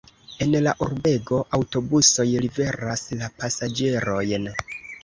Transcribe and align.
En 0.45 0.55
la 0.67 0.71
urbego 0.85 1.41
aŭtobusoj 1.59 2.27
liveras 2.47 3.07
la 3.21 3.33
pasaĝerojn. 3.41 4.55